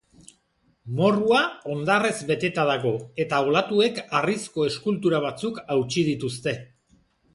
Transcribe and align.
Morrua 0.99 1.41
hondarrez 1.73 2.15
beteta 2.31 2.65
dago 2.69 2.93
eta 3.25 3.41
olatuek 3.51 4.01
harrizko 4.21 4.67
eskultura 4.73 5.21
batzuk 5.27 5.61
hautsi 5.75 6.07
dituzte. 6.09 6.57